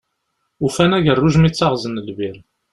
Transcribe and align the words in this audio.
Ufan 0.65 0.91
agerruj 0.97 1.35
mi 1.41 1.49
ttaɣzen 1.51 2.01
lbir. 2.07 2.35